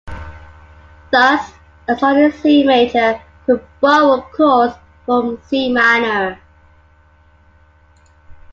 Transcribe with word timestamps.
Thus, 1.11 1.51
a 1.87 1.95
song 1.95 2.17
in 2.23 2.31
C 2.31 2.63
Major 2.63 3.21
could 3.45 3.63
"borrow" 3.81 4.21
chords 4.35 4.73
from 5.05 5.39
c 5.45 5.71
minor. 5.71 6.41